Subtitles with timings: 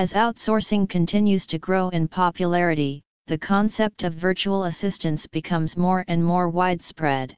[0.00, 6.24] As outsourcing continues to grow in popularity, the concept of virtual assistants becomes more and
[6.24, 7.34] more widespread.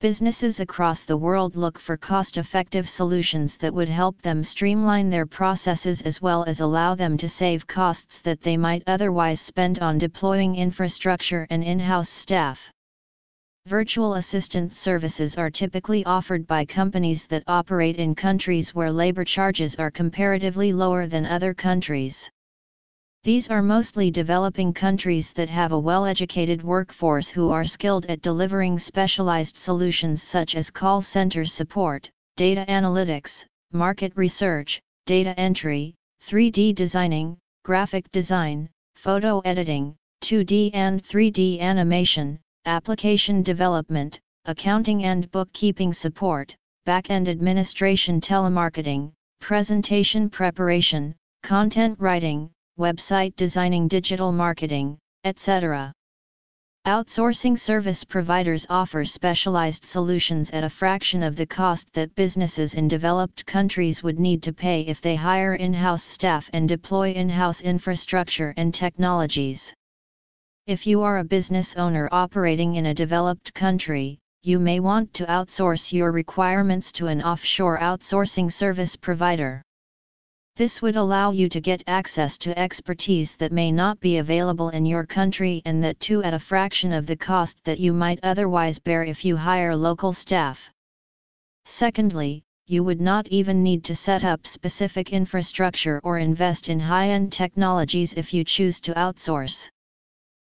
[0.00, 6.02] Businesses across the world look for cost-effective solutions that would help them streamline their processes
[6.02, 10.56] as well as allow them to save costs that they might otherwise spend on deploying
[10.56, 12.72] infrastructure and in-house staff.
[13.66, 19.76] Virtual assistant services are typically offered by companies that operate in countries where labor charges
[19.76, 22.30] are comparatively lower than other countries.
[23.22, 28.78] These are mostly developing countries that have a well-educated workforce who are skilled at delivering
[28.78, 37.36] specialized solutions such as call center support, data analytics, market research, data entry, 3D designing,
[37.62, 47.28] graphic design, photo editing, 2D and 3D animation, application development, accounting and bookkeeping support, back-end
[47.28, 55.92] administration telemarketing, presentation preparation, content writing, website designing digital marketing, etc.
[56.86, 62.88] Outsourcing service providers offer specialized solutions at a fraction of the cost that businesses in
[62.88, 68.52] developed countries would need to pay if they hire in-house staff and deploy in-house infrastructure
[68.56, 69.74] and technologies.
[70.66, 75.24] If you are a business owner operating in a developed country, you may want to
[75.24, 79.62] outsource your requirements to an offshore outsourcing service provider.
[80.56, 84.84] This would allow you to get access to expertise that may not be available in
[84.84, 88.78] your country and that too at a fraction of the cost that you might otherwise
[88.78, 90.70] bear if you hire local staff.
[91.64, 97.32] Secondly, you would not even need to set up specific infrastructure or invest in high-end
[97.32, 99.70] technologies if you choose to outsource.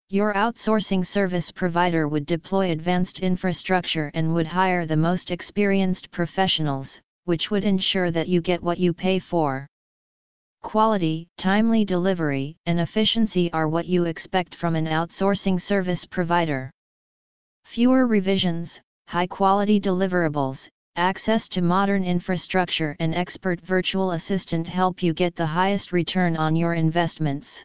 [0.09, 7.01] Your outsourcing service provider would deploy advanced infrastructure and would hire the most experienced professionals,
[7.25, 9.67] which would ensure that you get what you pay for.
[10.63, 16.71] Quality, timely delivery, and efficiency are what you expect from an outsourcing service provider.
[17.65, 25.13] Fewer revisions, high quality deliverables, access to modern infrastructure, and expert virtual assistant help you
[25.13, 27.61] get the highest return on your investments.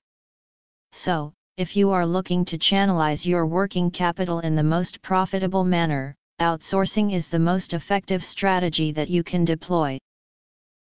[0.91, 6.14] So, if you are looking to channelize your working capital in the most profitable manner,
[6.40, 9.98] outsourcing is the most effective strategy that you can deploy.